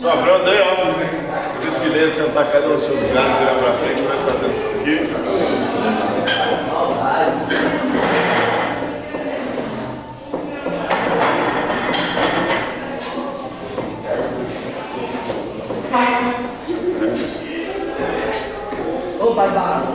[0.00, 1.60] Só pronto aí, ó.
[1.60, 5.10] Fazer silêncio, sentar cada um no seu lugar, virar pra frente, prestar atenção aqui.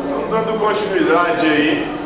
[0.06, 1.98] Então, dando continuidade aí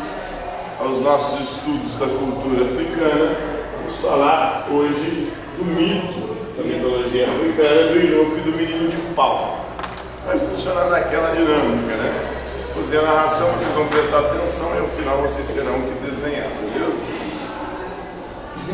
[0.79, 3.35] aos nossos estudos da cultura africana,
[3.81, 9.65] vamos falar hoje do mito da mitologia africana, do Iroco e do menino de pau.
[10.25, 12.35] Vai funcionar naquela dinâmica, né?
[12.75, 16.97] Fazer a narração, vocês vão prestar atenção e ao final vocês terão que desenhar, beleza?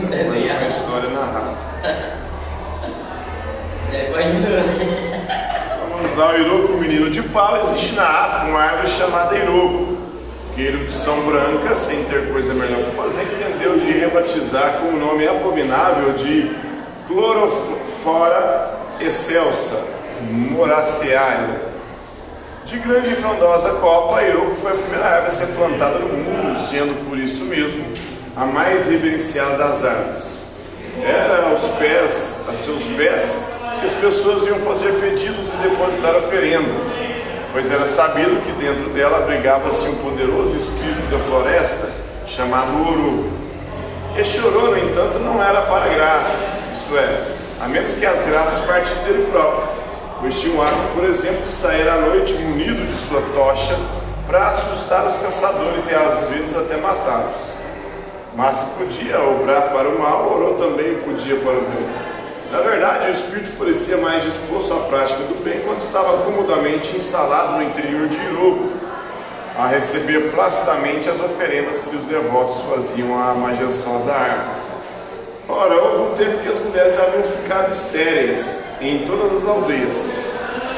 [0.09, 0.57] Desenhar.
[0.57, 1.57] Uma história narrada.
[3.93, 4.09] É.
[4.09, 9.38] Então vamos lá, o Iroco, o menino de pau, existe na África uma árvore chamada
[9.38, 9.98] Iroco,
[10.54, 15.26] que erudição branca, sem ter coisa melhor para fazer, entendeu de rebatizar com o nome
[15.26, 16.52] abominável de
[17.07, 19.83] Clorofora excelsa,
[20.29, 21.62] moraceária.
[22.65, 26.07] De grande e frondosa copa, a Iroco foi a primeira árvore a ser plantada no
[26.07, 27.85] mundo, sendo por isso mesmo
[28.35, 30.45] a mais reverenciada das árvores.
[31.03, 33.45] Era aos pés, a seus pés,
[33.79, 36.84] que as pessoas iam fazer pedidos e depositar oferendas,
[37.51, 41.90] pois era sabido que dentro dela abrigava-se um poderoso espírito da floresta
[42.25, 43.29] chamado Ouro.
[44.17, 46.54] Este Ouro, no entanto, não era para graças,
[46.85, 47.25] isto é,
[47.61, 49.67] a menos que as graças partissem dele próprio,
[50.19, 53.75] pois tinha o hábito, por exemplo, de sair à noite munido de sua tocha
[54.27, 57.55] para assustar os caçadores e às vezes até matá-los.
[58.35, 61.89] Mas se podia obrar para o mal, orou também podia para o bem.
[62.51, 67.53] Na verdade, o espírito parecia mais disposto à prática do bem quando estava comodamente instalado
[67.53, 68.69] no interior de Iroco,
[69.57, 74.65] a receber placidamente as oferendas que os devotos faziam à majestosa árvore.
[75.47, 80.09] Ora, houve um tempo que as mulheres haviam ficado estéreis em todas as aldeias.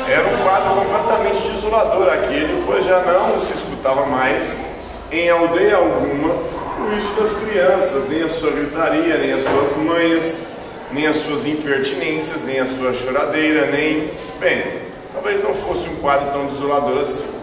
[0.09, 4.61] Era um quadro completamente desolador aquele, pois já não se escutava mais,
[5.09, 10.47] em aldeia alguma, o riso das crianças, nem a sua gritaria, nem as suas manhas,
[10.91, 14.09] nem as suas impertinências, nem a sua choradeira, nem.
[14.37, 14.81] Bem,
[15.13, 17.33] talvez não fosse um quadro tão desolador assim,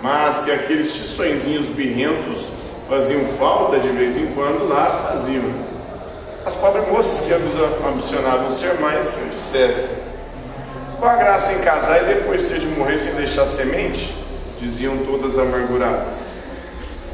[0.00, 2.50] mas que aqueles tiçõezinhos birrentos
[2.88, 5.69] faziam falta de vez em quando lá faziam.
[6.44, 10.00] As pobres moças que ambicionavam ser mais que eu dissesse.
[10.98, 14.16] Com a graça em casar e depois ter de morrer sem deixar semente,
[14.58, 16.40] diziam todas amarguradas.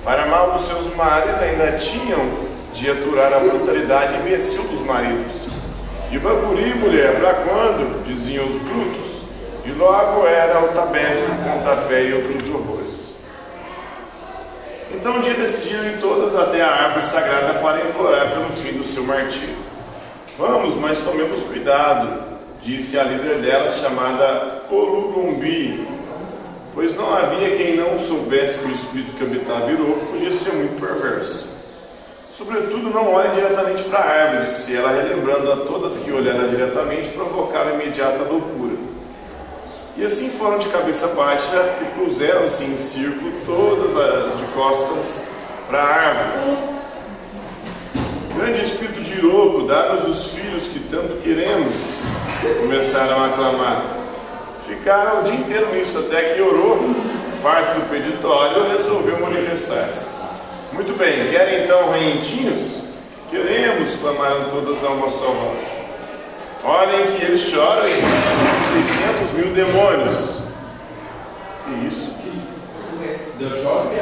[0.05, 5.49] Para mal dos seus mares ainda tinham de aturar a brutalidade imbecil dos maridos.
[6.13, 8.05] E Bacuri, mulher, para quando?
[8.07, 9.27] diziam os brutos.
[9.65, 12.66] E logo era o tabete, o pontapé e outros horrores.
[15.07, 18.85] Então um dia decidiram ir todas até a árvore sagrada para implorar pelo fim do
[18.85, 19.55] seu martírio.
[20.37, 22.25] Vamos, mas tomemos cuidado,
[22.61, 25.87] disse a líder delas, chamada Olugombi,
[26.75, 30.81] pois não havia quem não soubesse que o espírito que habitava Irô podia ser muito
[30.81, 31.51] perverso.
[32.29, 37.11] Sobretudo, não olhe diretamente para a árvore, disse ela, relembrando a todas que olharam diretamente
[37.11, 38.76] provocava imediata loucura.
[39.99, 43.93] E assim foram de cabeça baixa e puseram-se em círculo, todas
[44.39, 45.25] de costas
[45.67, 46.59] para a árvore.
[48.37, 51.75] Grande espírito de Iroco, dá-nos os filhos que tanto queremos,
[52.61, 53.83] começaram a clamar.
[54.67, 56.79] Ficaram o dia inteiro nisso, até que orou,
[57.43, 60.11] farto do peditório, resolveu manifestar-se.
[60.75, 62.83] Muito bem, querem então rentinhos?
[63.31, 65.86] Queremos, clamaram todas a uma só voz.
[66.69, 70.41] Olhem que eles choram e 600 mil demônios.
[71.65, 72.13] Que isso?
[73.39, 73.95] Deu choque?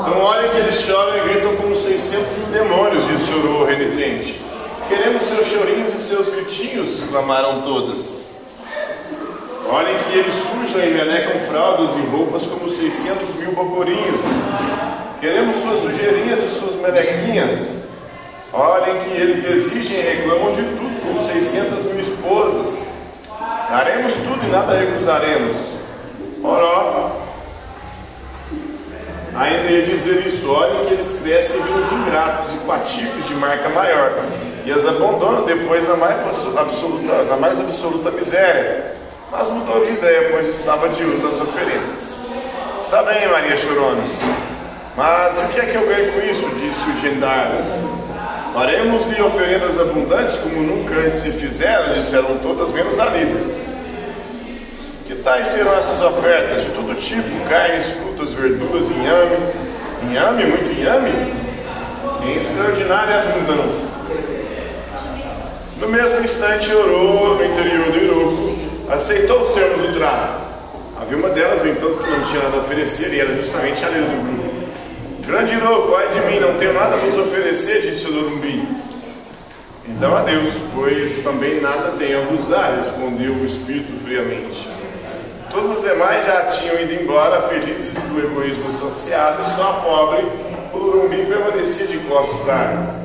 [0.00, 4.42] Então olhem que eles choram e gritam como 600 mil demônios, disse o renitente.
[4.88, 8.22] Queremos seus chorinhos e seus gritinhos, clamaram todas.
[9.72, 13.52] Olhem que eles sujam e menecam fraldas e roupas como 600 mil
[15.20, 17.82] Queremos suas sujeirinhas e suas melequinhas.
[18.52, 22.88] Olhem que eles exigem e reclamam de tudo como 600 mil esposas.
[23.70, 25.56] Daremos tudo e nada recusaremos.
[26.44, 27.12] Ora,
[29.34, 34.12] ainda ia dizer isso, olhem que eles crescem os ingratos e patifes de marca maior,
[34.64, 36.18] e as abandonam depois na mais
[36.56, 38.96] absoluta, na mais absoluta miséria.
[39.30, 42.18] Mas mudou de ideia, pois estava de das oferendas.
[42.92, 44.18] Está bem, Maria Chorones,
[44.94, 46.46] mas o que é que eu ganho com isso?
[46.56, 47.64] disse o gendarme.
[48.52, 53.46] Faremos-lhe oferendas abundantes como nunca antes se fizeram, disseram todas, menos a líder.
[55.06, 56.64] Que tais serão essas ofertas?
[56.64, 59.38] De todo tipo, carnes, frutas, verduras, inhame.
[60.02, 61.32] Inhame, muito inhame?
[62.26, 63.88] Em extraordinária abundância.
[65.78, 68.58] No mesmo instante orou no interior do Iroco,
[68.92, 70.41] aceitou os termos do trato.
[71.12, 73.88] Havia uma delas, no entanto, que não tinha nada a oferecer, e era justamente a
[73.90, 75.26] líder do grupo.
[75.26, 78.66] Grande Iroco, ai de mim, não tenho nada a vos oferecer, disse o Dorumbi.
[79.86, 84.66] Então a Deus, pois também nada tenho a vos dar, respondeu o Espírito friamente.
[85.50, 90.24] Todos os demais já tinham ido embora, felizes do egoísmo associado, e só a pobre,
[90.72, 93.02] o Urumbi, permanecia de costas para a árvore.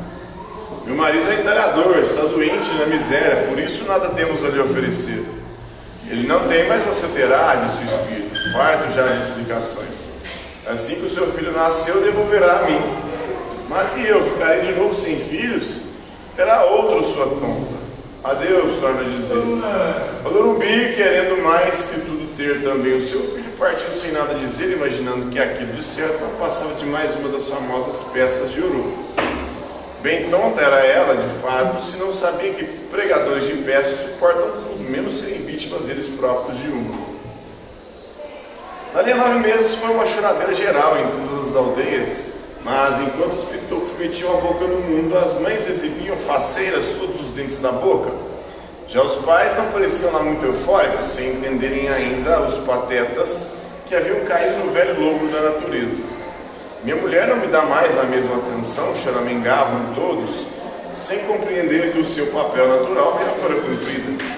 [0.85, 5.25] Meu marido é entalhador, está doente na miséria, por isso nada temos a lhe oferecer.
[6.09, 10.11] Ele não tem, mas você terá, disse o Espírito, farto já de explicações.
[10.65, 12.81] Assim que o seu filho nasceu, devolverá a mim.
[13.69, 15.81] Mas se eu ficarei de novo sem filhos,
[16.35, 17.77] terá outro sua conta.
[18.23, 19.35] Adeus, torna a dizer.
[19.35, 24.73] O Lurubi, querendo mais que tudo ter também o seu filho, partiu sem nada dizer,
[24.73, 28.93] imaginando que aquilo de certo não passava de mais uma das famosas peças de ouro.
[30.01, 34.89] Bem tonta era ela, de fato, se não sabia que pregadores de peças suportam tudo,
[34.89, 37.07] menos serem vítimas eles próprios de uma.
[38.93, 42.27] Dali a nove meses foi uma choradeira geral em todas as aldeias,
[42.63, 47.27] mas enquanto os pitocos metiam a boca no mundo, as mães exibiam faceiras todos os
[47.29, 48.11] dentes da boca.
[48.87, 53.53] Já os pais não pareciam lá muito eufóricos, sem entenderem ainda os patetas
[53.87, 56.03] que haviam caído no velho lobo da natureza.
[56.83, 60.45] Minha mulher não me dá mais a mesma atenção, choramingavam todos,
[60.95, 64.36] sem compreender que o seu papel natural já fora cumprido,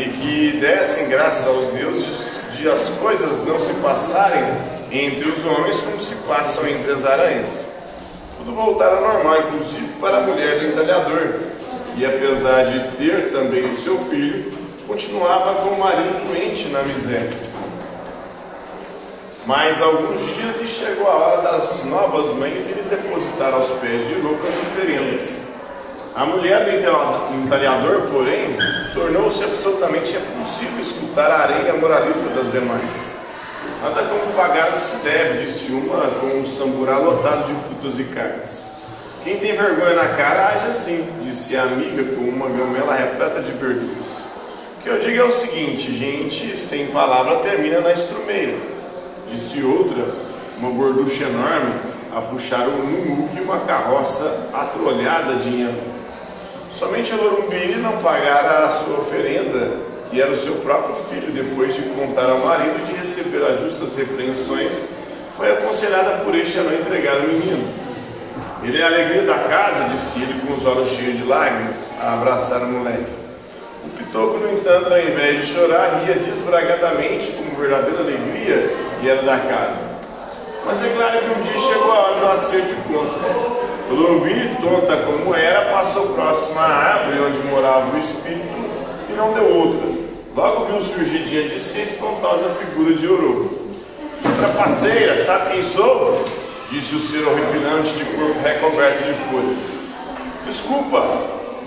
[0.00, 4.42] e que dessem graças aos deuses de as coisas não se passarem
[4.90, 7.66] entre os homens como se passam entre as aranhas.
[8.38, 11.34] Tudo voltara normal, inclusive para a mulher do entalhador,
[11.98, 14.50] e apesar de ter também o seu filho,
[14.86, 17.50] continuava com o marido doente na miséria.
[19.44, 24.14] Mais alguns dias e chegou a hora das novas mães irem depositar aos pés de
[24.14, 25.40] Lucas oferendas.
[26.14, 28.56] A mulher do entalhador, porém,
[28.94, 33.10] tornou-se absolutamente impossível escutar a areia moralista das demais.
[33.82, 37.98] Nada como pagar o que se deve, disse uma com um samburá lotado de frutas
[37.98, 38.64] e carnes.
[39.22, 43.52] Quem tem vergonha na cara, age assim, disse a amiga com uma gamela repleta de
[43.52, 44.24] verduras.
[44.78, 48.56] O que eu digo é o seguinte, gente sem palavra termina na estrumeira.
[49.30, 50.06] Disse outra,
[50.58, 51.74] uma gorducha enorme,
[52.16, 55.89] a puxar um numuque e uma carroça atrolhada de inhame.
[56.80, 59.68] Somente a Lorumbiri não pagara a sua oferenda,
[60.10, 63.94] que era o seu próprio filho, depois de contar ao marido de receber as justas
[63.96, 64.88] repreensões,
[65.36, 67.70] foi aconselhada por este a não entregar o menino.
[68.62, 72.14] Ele é a alegria da casa, disse ele com os olhos cheios de lágrimas, a
[72.14, 73.12] abraçar o moleque.
[73.84, 79.20] O pitoco, no entanto, ao invés de chorar, ria desbragadamente, como verdadeira alegria, e era
[79.20, 79.86] da casa.
[80.64, 83.59] Mas é claro que um dia chegou a hora do acerto de contas.
[83.90, 88.46] O Lombi, tonta como era, passou próximo à árvore onde morava o espírito
[89.08, 89.88] e não deu outra.
[90.36, 93.50] Logo viu surgir diante de si espantosa figura de Ouro.
[94.22, 96.24] Sua trapaceira, sabe quem sou?
[96.70, 99.78] Disse o ser horripilante de corpo recoberto de folhas.
[100.46, 101.04] Desculpa,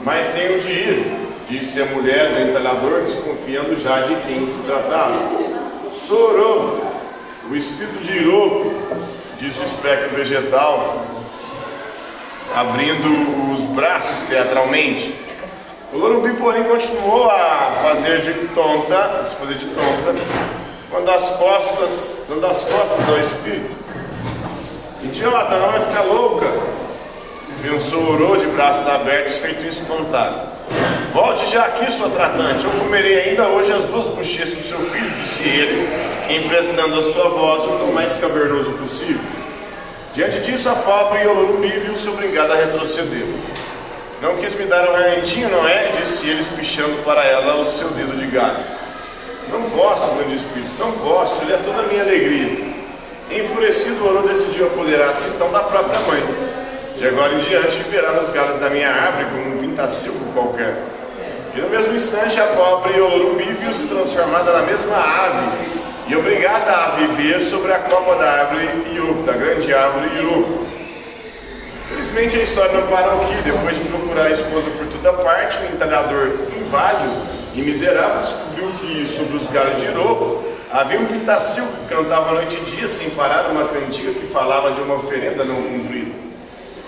[0.06, 1.14] mas tenho de ir,
[1.50, 5.20] disse a mulher do entalhador, desconfiando já de quem se tratava.
[5.94, 6.82] Sou Orobo,
[7.52, 8.72] o espírito de Iroco,
[9.40, 11.06] disse o espectro vegetal,
[12.56, 15.14] abrindo os braços teatralmente.
[15.92, 20.16] O Lorubi, porém, continuou a fazer de tonta, a se fazer de tonta,
[20.90, 23.72] quando as costas, dando as costas ao espírito.
[25.04, 26.48] Idiota, não vai ficar louca?
[27.62, 30.54] Pensou Orô de braços abertos, feito um espantado.
[31.14, 32.66] Volte já aqui, sua tratante.
[32.66, 35.88] Eu comerei ainda hoje as duas bochechas do seu filho, disse ele,
[36.30, 39.43] emprestando a sua voz o mais cavernoso possível.
[40.14, 43.26] Diante disso, a pobre Olorumbi viu-se obrigada a retroceder.
[44.22, 45.92] Não quis me dar um rentinho, não é?
[46.00, 48.64] Disse ele, espichando para ela o seu dedo de galho.
[49.50, 52.74] Não posso, grande espírito, não posso, ele é toda a minha alegria.
[53.32, 56.24] Enfurecido, Oro decidiu apoderar-se então da própria mãe.
[56.96, 60.76] De agora em diante, viverá nos galhos da minha árvore como um pintacilco qualquer.
[61.56, 65.73] E no mesmo instante, a pobre Olorumbi viu-se transformada na mesma ave
[66.08, 70.66] e obrigada a viver sobre a copa da árvore Iuco, da grande árvore Iuco.
[71.88, 73.36] Felizmente a história não parou aqui.
[73.44, 77.14] Depois de procurar a esposa por toda parte, o entalhador inválido
[77.54, 82.58] e miserável descobriu que sobre os galhos de Iroco havia um pitacil que cantava noite
[82.58, 86.12] e dia sem parar uma cantiga que falava de uma oferenda não cumprida.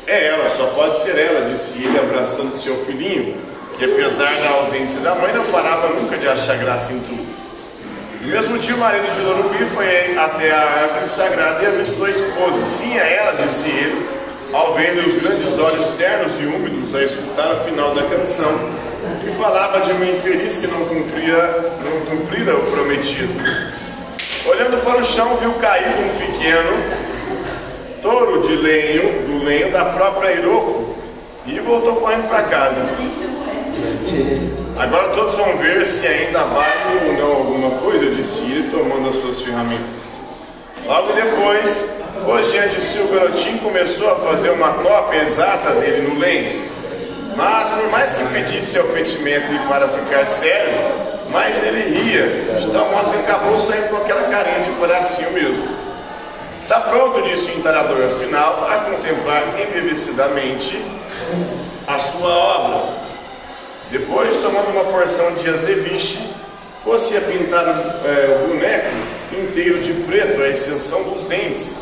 [0.07, 3.37] É ela, só pode ser ela, disse ele abraçando seu filhinho,
[3.77, 7.34] que apesar da ausência da mãe não parava nunca de achar graça em tudo.
[8.25, 12.09] No mesmo dia, o marido de Lorubi foi até a árvore sagrada e avistou a
[12.09, 12.65] esposa.
[12.65, 14.09] Sim, a ela, disse ele,
[14.51, 18.51] ao ver os grandes olhos ternos e úmidos a escutar o final da canção,
[19.21, 21.37] que falava de uma infeliz que não cumpria,
[21.83, 23.33] não cumprira o prometido.
[24.47, 27.05] Olhando para o chão, viu cair um pequeno
[28.01, 30.95] touro de lenho, do lenho da própria Iroko,
[31.45, 32.81] e voltou correndo para casa.
[34.77, 39.15] Agora todos vão ver se ainda vale ou não alguma coisa, disse ele, tomando as
[39.15, 40.19] suas ferramentas.
[40.85, 41.89] Logo depois,
[42.51, 46.65] diante de si o garotinho começou a fazer uma cópia exata dele no lenho.
[47.35, 50.73] Mas, por mais que pedisse ao petimetro para ficar sério,
[51.31, 55.67] mais ele ria, de tal modo que acabou saindo com aquela carinha de palhacinho mesmo.
[56.59, 60.81] Está pronto, disse o entalhador, afinal, a contemplar embevecidamente
[61.87, 63.04] a sua obra.
[63.91, 66.29] Depois, tomando uma porção de azeviche,
[66.83, 68.87] fosse a pintar é, o boneco
[69.31, 71.77] inteiro de preto, à exceção dos dentes,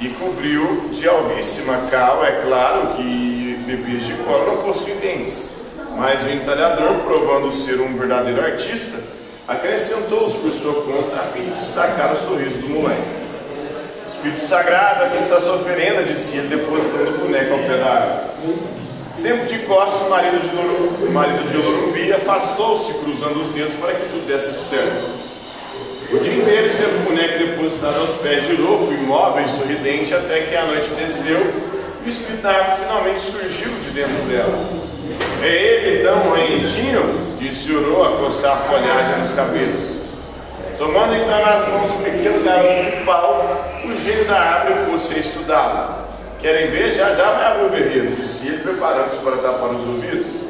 [0.00, 5.50] e cobriu de alvíssima cal, é claro que bebês de cola não possuem dentes,
[5.96, 8.98] mas o entalhador, provando ser um verdadeiro artista,
[9.46, 13.02] acrescentou-os por sua conta a fim de destacar o sorriso do moleque.
[14.08, 18.87] Espírito Sagrado, aqui está sua oferenda, disse ele, depositando o boneco ao árvore.
[19.12, 23.92] Sempre de costas, o marido de, Lorubi, o marido de afastou-se, cruzando os dedos para
[23.92, 25.28] que tudo desse certo.
[26.10, 30.42] O dia inteiro esteve o boneco depositado aos pés de Lobo, imóvel e sorridente, até
[30.42, 31.68] que a noite desceu
[32.04, 34.58] e o árvore finalmente surgiu de dentro dela.
[35.42, 37.36] É ele então, rentinho?
[37.38, 39.98] disse Oro a coçar a folhagem nos cabelos.
[40.78, 46.07] Tomando então nas mãos um pequeno garoto de pau, o gênio da árvore fosse estudá-lo.
[46.40, 46.92] Querem ver?
[46.92, 50.44] Já já vai abrir o berreiro, disse ele, preparando-se para tapar os ouvidos.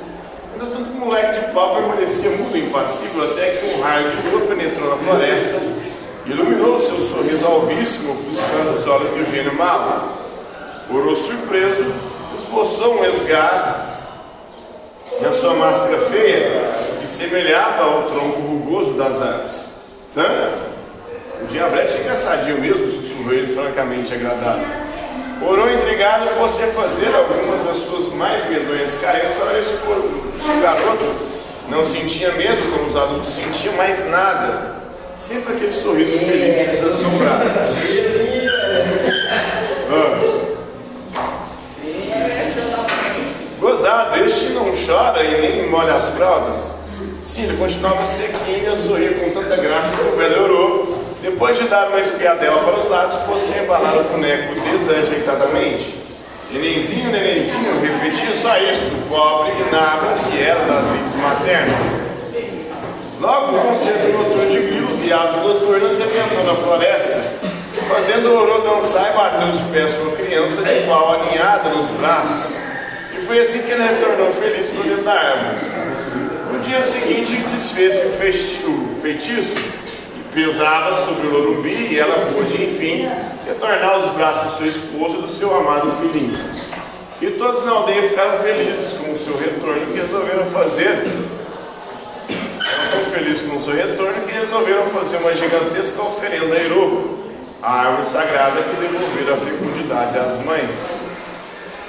[0.53, 4.47] Ainda tanto o moleque de pau permanecia muito impassível até que um raio de lua
[4.47, 5.61] penetrou na floresta,
[6.27, 10.13] iluminou o seu sorriso alvíssimo, ofuscando os olhos do gênio malo.
[10.91, 11.95] Orou surpreso,
[12.39, 13.99] esboçou um esgar
[15.23, 19.73] na sua máscara feia, que semelhava ao tronco rugoso das árvores.
[20.15, 20.63] Tanto,
[21.43, 24.88] o diabrete é engraçadinho mesmo, sussurrou ele francamente agradável.
[25.41, 30.61] Orou intrigado por você fazer algumas das suas mais medonhas carências para ver se o
[30.61, 31.15] garoto
[31.69, 34.77] não sentia medo como os adultos sentiam, mais nada.
[35.17, 37.45] Sempre aquele sorriso feliz e desassombrado.
[39.89, 40.49] Vamos.
[43.61, 46.79] Gozado, este não chora e nem molha as fraldas.
[47.23, 50.88] Sim, ele continuava sequinho a sorrir com tanta graça que o velho orou
[51.23, 55.99] depois de dar uma espiadela para os lados, você embalar o boneco desajeitadamente.
[56.53, 62.09] Nenenzinho, nenenzinho, repetia só isso, pobre nada que era das lentes maternas.
[63.21, 67.21] Logo o concerto noturno de grilos e aves noturnas rebentou na floresta,
[67.89, 71.87] fazendo o ouro dançar e bater os pés com a criança de pau aninhada nos
[71.99, 72.55] braços.
[73.13, 75.57] E foi assim que ele retornou feliz para dentro da árvore.
[76.53, 78.07] No dia seguinte, desfez-se
[78.67, 79.79] o feitiço
[80.39, 83.11] pesava sobre o Lorumbi e ela pôde, enfim,
[83.45, 86.39] retornar aos braços do seu esposo e do seu amado filhinho.
[87.21, 91.03] E todos na aldeia ficaram felizes com o seu retorno que resolveram fazer.
[92.29, 97.19] Tão felizes com o seu retorno que resolveram fazer uma gigantesca oferenda a Irobo,
[97.61, 100.91] a árvore sagrada que devolvera a fecundidade às mães.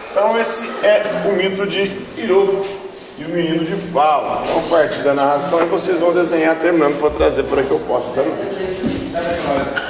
[0.10, 1.84] Então esse é o mito de
[2.18, 2.66] Irobo
[3.20, 4.44] e o menino de pau.
[4.44, 8.14] Então, a partir da narração, vocês vão desenhar terminando para trazer para que eu possa
[8.14, 9.89] dar o vídeo.